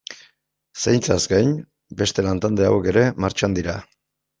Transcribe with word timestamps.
Zaintzaz 0.85 1.19
gain, 1.35 1.53
beste 2.03 2.29
lantalde 2.31 2.69
hauek 2.73 2.93
ere 2.97 3.09
martxan 3.27 3.61
dira. 3.63 3.83